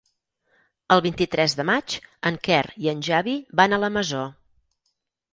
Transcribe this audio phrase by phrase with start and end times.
[0.93, 1.97] El vint-i-tres de maig
[2.29, 4.23] en Quer i en Xavi van a la Masó.